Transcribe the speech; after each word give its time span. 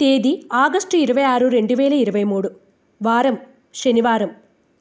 తేదీ 0.00 0.42
ఆగస్టు 0.52 0.96
ఇరవై 0.96 1.22
ఆరు 1.22 1.48
రెండు 1.48 1.74
వేల 1.74 1.92
ఇరవై 1.92 2.24
మూడు. 2.24 2.50
వారం 3.02 3.38
శనివారం. 3.74 4.30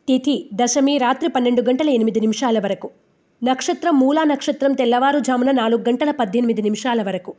తిథి 0.08 0.50
దశమి 0.54 0.98
రాత్రి 0.98 1.30
పన్నెండు 1.30 1.62
గంటల 1.62 1.90
ఎనిమిది 1.90 2.20
నిమిషాల 2.20 2.60
వరకు. 2.60 2.90
నక్షత్రం 3.44 4.00
మూలా 4.00 4.24
నక్షత్రం 4.24 4.74
తెల్లవారుజామున 4.74 5.52
నాలుగు 5.52 5.84
గంటల 5.90 6.12
పద్దెనిమిది 6.12 6.62
నిమిషాల 6.62 7.02
వరకు. 7.02 7.34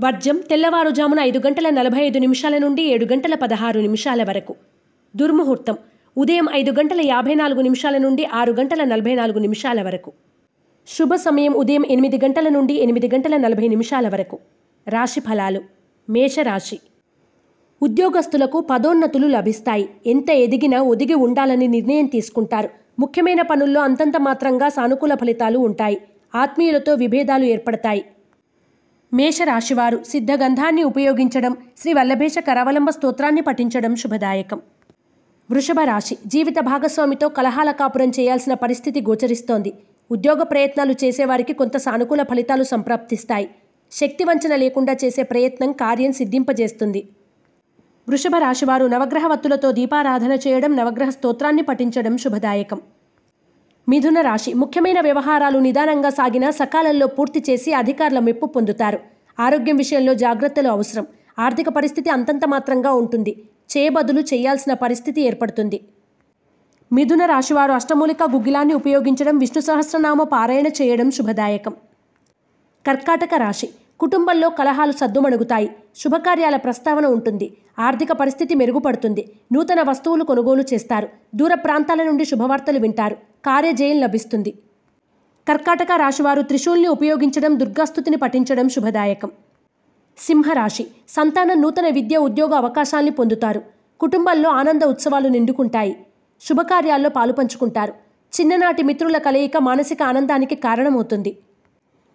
వర్జం 0.00 0.36
తెల్లవారుజామున 0.50 1.20
ఐదు 1.20 1.38
గంటల 1.38 1.70
నలభై 1.70 2.00
ఐదు 2.00 2.18
నిమిషాల 2.18 2.58
నుండి 2.58 2.82
ఏడు 2.82 3.04
గంటల 3.04 3.34
పదహారు 3.34 3.80
నిమిషాల 3.80 4.22
వరకు. 4.22 4.54
దుర్ముహూర్తం 5.16 5.78
ఉదయం 6.16 6.48
ఐదు 6.52 6.72
గంటల 6.72 7.00
యాభై 7.00 7.34
నాలుగు 7.34 7.60
నిమిషాల 7.60 7.98
నుండి 7.98 8.24
ఆరు 8.24 8.52
గంటల 8.52 8.84
నలభై 8.84 9.14
నాలుగు 9.14 9.38
నిమిషాల 9.38 9.82
వరకు. 9.82 10.12
శుభ 10.86 11.14
సమయం 11.14 11.52
ఉదయం 11.52 11.86
ఎనిమిది 11.86 12.20
గంటల 12.24 12.48
నుండి 12.48 12.74
ఎనిమిది 12.74 13.10
గంటల 13.14 13.36
నలభై 13.36 13.68
నిమిషాల 13.68 14.08
వరకు. 14.08 14.38
రాశి 14.88 15.20
ఫలాలు 15.20 15.62
మేషరాశి. 16.08 16.78
ఉద్యోగస్తులకు 17.82 18.60
పదోన్నతులు 18.60 19.26
లభిస్తాయి. 19.26 19.88
ఎంత 20.06 20.30
ఎదిగినా 20.30 20.82
ఒదిగి 20.82 21.14
ఉండాలని 21.14 21.68
నిర్ణయం 21.68 22.06
తీసుకుంటారు. 22.06 22.68
ముఖ్యమైన 22.98 23.42
పనుల్లో 23.42 23.80
అంతంత 23.80 24.16
మాత్రంగా 24.16 24.68
సానుకూల 24.68 25.14
ఫలితాలు 25.14 25.58
ఉంటాయి. 25.58 26.00
ఆత్మీయులతో 26.34 26.94
విభేదాలు 26.94 27.44
ఏర్పడతాయి. 27.44 28.04
మేషరాశివారు 29.12 30.02
సిద్ధగంధాన్ని 30.04 30.82
ఉపయోగించడం 30.82 31.56
శ్రీ 31.78 31.92
వల్లభేష 31.92 32.38
కరవలంబ 32.38 32.90
స్తోత్రాన్ని 32.90 33.40
పఠించడం 33.40 33.96
శుభదాయకం. 33.96 34.60
వృషభ 35.50 35.80
రాశి 35.84 36.18
జీవిత 36.26 36.58
భాగస్వామితో 36.60 37.28
కలహాల 37.28 37.70
కాపురం 37.70 38.12
చేయాల్సిన 38.20 38.54
పరిస్థితి 38.54 39.00
గోచరిస్తోంది. 39.00 39.72
ఉద్యోగ 40.10 40.42
ప్రయత్నాలు 40.42 40.92
చేసేవారికి 41.04 41.52
కొంత 41.52 41.76
సానుకూల 41.76 42.22
ఫలితాలు 42.22 42.62
సంప్రాప్తిస్తాయి. 42.62 43.48
శక్తి 43.98 44.24
వంచన 44.28 44.54
లేకుండా 44.62 44.92
చేసే 45.02 45.22
ప్రయత్నం 45.22 45.72
కార్యం 45.82 46.12
సిద్ధింపజేస్తుంది. 46.12 47.00
వృషభ 48.08 48.36
రాశివారు 48.36 48.86
నవగ్రహ 48.94 49.26
వత్తులతో 49.32 49.68
దీపారాధన 49.72 50.32
చేయడం 50.44 50.72
నవగ్రహ 50.76 51.10
స్తోత్రాన్ని 51.10 51.62
పఠించడం 51.62 52.14
శుభదాయకం. 52.22 52.80
మిథున 53.88 54.18
రాశి 54.20 54.50
ముఖ్యమైన 54.62 54.98
వ్యవహారాలు 55.00 55.58
నిదానంగా 55.58 56.10
సాగినా 56.10 56.50
సకాలంలో 56.50 57.06
పూర్తి 57.06 57.42
చేసి 57.48 57.72
అధికారుల 57.82 58.18
మెప్పు 58.28 58.46
పొందుతారు. 58.46 58.98
ఆరోగ్యం 59.38 59.76
విషయంలో 59.82 60.14
జాగ్రత్తలు 60.24 60.68
అవసరం. 60.68 61.06
ఆర్థిక 61.38 61.68
పరిస్థితి 61.68 62.10
అంతంత 62.10 62.44
మాత్రంగా 62.54 62.92
ఉంటుంది. 63.02 63.32
చేయబదులు 63.70 64.20
చేయాల్సిన 64.32 64.72
పరిస్థితి 64.84 65.20
ఏర్పడుతుంది. 65.28 65.78
మిథున 66.90 67.22
రాశివారు 67.26 67.72
అష్టమూలిక 67.72 68.22
గుగ్గిలాన్ని 68.34 68.74
ఉపయోగించడం 68.80 69.38
విష్ణు 69.38 69.62
సహస్రనామ 69.70 70.22
పారాయణ 70.34 70.68
చేయడం 70.80 71.08
శుభదాయకం. 71.10 71.74
కర్కాటక 72.84 73.34
రాశి 73.44 73.68
కుటుంబంలో 74.00 74.48
కలహాలు 74.48 74.92
సద్దుమణుగుతాయి. 74.92 75.68
శుభకార్యాల 75.96 76.56
ప్రస్తావన 76.56 77.06
ఉంటుంది. 77.06 77.56
ఆర్థిక 77.78 78.12
పరిస్థితి 78.12 78.54
మెరుగుపడుతుంది. 78.54 79.32
నూతన 79.52 79.82
వస్తువులు 79.82 80.24
కొనుగోలు 80.24 80.64
చేస్తారు. 80.72 81.08
దూర 81.34 81.54
ప్రాంతాల 81.54 82.02
నుండి 82.02 82.24
శుభవార్తలు 82.24 82.78
వింటారు. 82.78 83.14
కార్యజయం 83.46 84.00
లభిస్తుంది. 84.00 84.54
కర్కాటక 85.48 85.92
రాశివారు 85.96 86.42
త్రిశూల్ని 86.42 86.88
ఉపయోగించడం 86.88 87.60
దుర్గాస్థుతిని 87.60 88.16
పఠించడం 88.16 88.68
శుభదాయకం. 88.68 89.30
సింహరాశి. 90.18 90.86
సంతానం 91.08 91.62
నూతన 91.62 91.88
విద్య 91.88 92.16
ఉద్యోగ 92.16 92.54
అవకాశాల్ని 92.54 93.10
పొందుతారు. 93.10 93.62
కుటుంబంలో 94.00 94.50
ఆనంద 94.50 94.82
ఉత్సవాలు 94.84 95.28
నిండుకుంటాయి. 95.28 95.96
శుభకార్యాల్లో 96.42 97.10
పాలుపంచుకుంటారు. 97.10 97.92
చిన్ననాటి 98.32 98.82
మిత్రుల 98.82 99.18
కలయిక 99.18 99.56
మానసిక 99.56 100.02
ఆనందానికి 100.02 100.54
కారణమవుతుంది. 100.54 101.38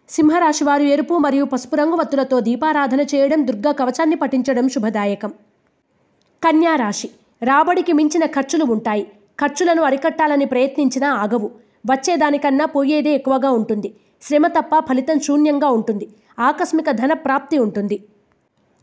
సింహరాశి 0.10 0.64
వారు 0.64 0.84
ఎరుపు 0.84 1.18
మరియు 1.18 1.44
పసుపు 1.46 1.76
రంగు 1.76 1.96
వత్తులతో 1.96 2.40
దీపారాధన 2.40 3.02
చేయడం 3.02 3.48
దుర్గా 3.48 3.72
కవచాన్ని 3.72 4.16
పఠించడం 4.16 4.70
శుభదాయకం. 4.70 5.30
కన్యా 6.44 6.76
రాశి. 6.76 7.10
రాబడికి 7.44 7.94
మించిన 7.94 8.26
ఖర్చులు 8.26 8.66
ఉంటాయి. 8.66 9.04
ఖర్చులను 9.40 9.82
అరికట్టాలని 9.82 10.46
ప్రయత్నించినా 10.46 11.14
ఆగవు. 11.14 11.52
వచ్చేదానికన్నా 11.92 12.66
పోయేదే 12.66 13.14
ఎక్కువగా 13.14 13.50
ఉంటుంది. 13.50 13.94
శ్రమ 14.22 14.48
తప్ప 14.48 14.80
ఫలితం 14.80 15.20
శూన్యంగా 15.20 15.70
ఉంటుంది. 15.70 16.08
ఆకస్మిక 16.40 16.92
ధన 16.92 17.14
ప్రాప్తి 17.14 17.58
ఉంటుంది. 17.58 17.98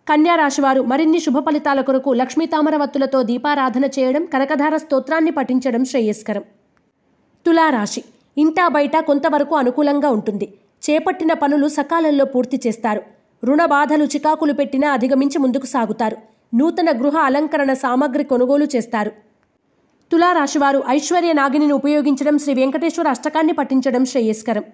కన్యారాశి 0.09 0.63
వారు 0.63 0.83
మరిన్ని 0.83 1.21
శుభ 1.21 1.39
ఫలితాల 1.39 1.81
కొరకు 1.81 2.13
లక్ష్మీ 2.13 2.47
తామర 2.47 2.77
వత్తులతో 2.77 3.23
దీపారాధన 3.23 3.85
చేయడం 3.85 4.25
కనకధార 4.25 4.77
స్తోత్రాన్ని 4.77 5.31
పఠించడం 5.31 5.85
శ్రేయస్కరం. 5.85 6.45
తులారాశి. 7.47 8.05
ఇంటా 8.39 8.69
బయట 8.69 8.97
కొంతవరకు 9.01 9.57
అనుకూలంగా 9.57 10.11
ఉంటుంది. 10.11 10.49
చేపట్టిన 10.91 11.33
పనులు 11.33 11.69
సకాలంలో 11.69 12.25
పూర్తి 12.25 12.61
చేస్తారు. 12.67 13.03
రుణ 13.45 13.65
బాధలు 13.65 14.05
చికాకులు 14.05 14.53
పెట్టినా 14.53 14.93
అధిగమించి 14.93 15.39
ముందుకు 15.39 15.67
సాగుతారు. 15.67 16.17
నూతన 16.55 16.91
గృహ 16.99 17.17
అలంకరణ 17.17 17.73
సామాగ్రి 17.73 18.25
కొనుగోలు 18.25 18.69
చేస్తారు. 18.77 19.13
తులారాశివారు 20.13 20.83
ఐశ్వర్య 20.89 21.33
నాగిని 21.33 21.73
ఉపయోగించడం 21.73 22.39
శ్రీ 22.39 22.55
వెంకటేశ్వర 22.55 23.09
అష్టకాన్ని 23.09 23.53
పఠించడం 23.53 24.05
శ్రేయస్కరం. 24.05 24.65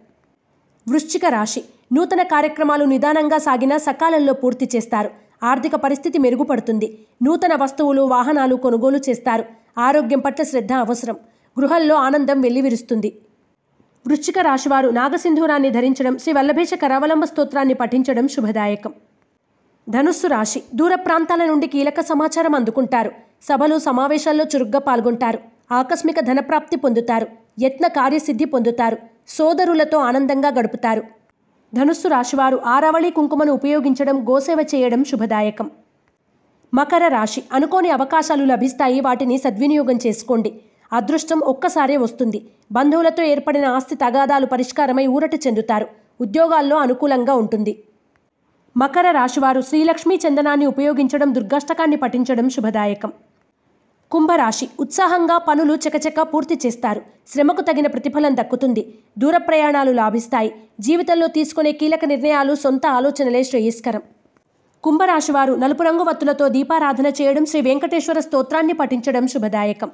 వృశ్చిక 0.88 1.24
రాశి 1.26 1.64
నూతన 1.92 2.22
కార్యక్రమాలు 2.22 2.84
నిదానంగా 2.84 3.38
సాగినా 3.38 3.78
సకాలంలో 3.78 4.32
పూర్తి 4.32 4.68
చేస్తారు. 4.76 5.10
ఆర్థిక 5.44 5.74
పరిస్థితి 5.74 6.18
మెరుగుపడుతుంది. 6.18 6.98
నూతన 7.22 7.54
వస్తువులు 7.62 8.02
వాహనాలు 8.02 8.56
కొనుగోలు 8.56 9.00
చేస్తారు. 9.08 9.44
ఆరోగ్యం 9.78 10.18
పట్ల 10.18 10.42
శ్రద్ధ 10.42 10.72
అవసరం. 10.72 11.16
గృహంలో 11.60 11.94
ఆనందం 11.94 12.40
వెల్లివిరుస్తుంది. 12.40 13.12
వృశ్చిక 14.06 14.38
రాశివారు 14.38 14.88
నాగసింధూరాన్ని 14.88 15.70
ధరించడం 15.70 16.18
శ్రీ 16.18 16.32
వల్లభేష 16.32 16.74
కరావలంబ 16.74 17.24
స్తోత్రాన్ని 17.24 17.74
పఠించడం 17.74 18.28
శుభదాయకం. 18.28 18.92
ధనుస్సు 19.88 20.26
రాశి 20.26 20.62
దూర 20.74 20.94
ప్రాంతాల 20.94 21.46
నుండి 21.46 21.66
కీలక 21.66 22.00
సమాచారం 22.00 22.54
అందుకుంటారు. 22.54 23.10
సభలు 23.42 23.78
సమావేశాల్లో 23.78 24.44
చురుగ్గా 24.44 24.78
పాల్గొంటారు. 24.78 25.38
ఆకస్మిక 25.72 26.20
ధనప్రాప్తి 26.20 26.76
పొందుతారు. 26.76 27.26
యత్న 27.60 27.86
కార్యసిద్ధి 27.86 28.44
పొందుతారు. 28.44 28.96
సోదరులతో 29.28 29.98
ఆనందంగా 29.98 30.48
గడుపుతారు. 30.48 31.02
ధనుస్సు 31.74 32.08
రాశివారు 32.08 32.56
ఆరావళి 32.66 33.10
కుంకుమను 33.10 33.52
ఉపయోగించడం 33.52 34.28
గోసేవ 34.30 34.60
చేయడం 34.74 35.04
శుభదాయకం. 35.04 35.70
మకర 36.74 37.08
రాశి 37.08 37.42
అనుకోని 37.52 37.90
అవకాశాలు 37.90 38.44
లభిస్తాయి 38.44 39.00
వాటిని 39.00 39.38
సద్వినియోగం 39.38 39.98
చేసుకోండి. 40.06 40.52
అదృష్టం 40.92 41.38
ఒక్కసారే 41.52 41.96
వస్తుంది. 41.96 42.38
బంధువులతో 42.72 43.22
ఏర్పడిన 43.22 43.66
ఆస్తి 43.66 43.94
తగాదాలు 43.94 44.46
పరిష్కారమై 44.46 45.06
ఊరట 45.06 45.34
చెందుతారు. 45.46 45.86
ఉద్యోగాల్లో 46.20 46.76
అనుకూలంగా 46.76 47.34
ఉంటుంది. 47.34 47.84
మకర 48.76 49.10
రాశివారు 49.10 49.60
శ్రీలక్ష్మీ 49.60 50.16
చందనాన్ని 50.16 50.66
ఉపయోగించడం 50.66 51.34
దుర్గాష్టకాన్ని 51.34 51.96
పఠించడం 51.96 52.48
శుభదాయకం. 52.48 53.12
కుంభరాశి 54.10 54.68
ఉత్సాహంగా 54.80 55.38
పనులు 55.38 55.74
చకచక 55.74 56.20
పూర్తి 56.22 56.58
చేస్తారు. 56.66 57.02
శ్రమకు 57.28 57.62
తగిన 57.62 57.86
ప్రతిఫలం 57.86 58.36
దక్కుతుంది. 58.36 58.82
దూర 59.18 59.36
ప్రయాణాలు 59.36 59.92
లాభిస్తాయి. 59.92 60.50
జీవితంలో 60.80 61.26
తీసుకునే 61.26 61.72
కీలక 61.72 62.04
నిర్ణయాలు 62.04 62.54
సొంత 62.54 62.86
ఆలోచనలే 62.86 63.44
శ్రేయస్కరం. 63.44 64.02
కుంభరాశివారు 64.84 65.52
నలుపు 65.54 65.82
రంగు 65.82 66.02
వత్తులతో 66.02 66.48
దీపారాధన 66.48 67.06
చేయడం 67.06 67.44
శ్రీ 67.44 67.60
వెంకటేశ్వర 67.60 68.20
స్తోత్రాన్ని 68.20 68.72
పఠించడం 68.72 69.26
శుభదాయకం. 69.26 69.90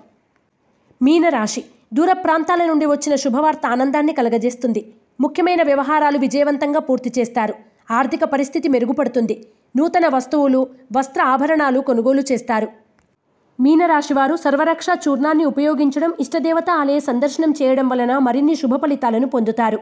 మీనరాశి 1.01 1.63
దూర 1.97 2.13
ప్రాంతాల 2.13 2.63
నుండి 2.67 2.87
వచ్చిన 2.87 3.15
శుభవార్త 3.15 3.67
ఆనందాన్ని 3.67 4.13
కలగజేస్తుంది. 4.13 4.81
ముఖ్యమైన 5.21 5.63
వ్యవహారాలు 5.63 6.19
విజయవంతంగా 6.19 6.81
పూర్తి 6.89 7.11
చేస్తారు. 7.19 7.55
ఆర్థిక 7.91 8.25
పరిస్థితి 8.25 8.69
మెరుగుపడుతుంది. 8.69 9.37
నూతన 9.77 10.07
వస్తువులు 10.15 10.61
వస్త్ర 10.97 11.21
ఆభరణాలు 11.35 11.81
కొనుగోలు 11.81 12.23
చేస్తారు. 12.31 12.69
మీనరాశివారు 13.59 14.35
సర్వరక్ష 14.45 14.87
చూర్ణాన్ని 15.05 15.45
ఉపయోగించడం 15.45 16.11
ఇష్టదేవత 16.25 16.69
ఆలయ 16.81 16.99
సందర్శనం 17.01 17.53
చేయడం 17.63 17.89
వలన 17.89 18.19
మరిన్ని 18.27 18.55
శుభ 18.55 18.75
ఫలితాలను 18.83 19.29
పొందుతారు. 19.35 19.79